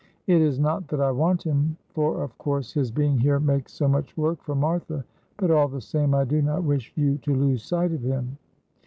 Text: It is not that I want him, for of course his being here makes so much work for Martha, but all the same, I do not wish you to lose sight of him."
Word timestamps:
It 0.25 0.41
is 0.41 0.57
not 0.57 0.87
that 0.87 0.99
I 0.99 1.11
want 1.11 1.43
him, 1.43 1.77
for 1.91 2.23
of 2.23 2.35
course 2.39 2.73
his 2.73 2.89
being 2.89 3.19
here 3.19 3.39
makes 3.39 3.73
so 3.73 3.87
much 3.87 4.17
work 4.17 4.41
for 4.41 4.55
Martha, 4.55 5.05
but 5.37 5.51
all 5.51 5.67
the 5.67 5.79
same, 5.79 6.15
I 6.15 6.23
do 6.25 6.41
not 6.41 6.63
wish 6.63 6.91
you 6.95 7.19
to 7.19 7.35
lose 7.35 7.61
sight 7.61 7.91
of 7.91 8.01
him." 8.01 8.39